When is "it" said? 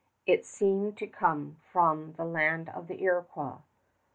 0.25-0.47